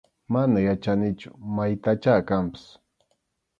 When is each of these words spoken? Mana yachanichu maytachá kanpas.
Mana 0.33 0.59
yachanichu 0.67 1.29
maytachá 1.55 2.13
kanpas. 2.29 2.63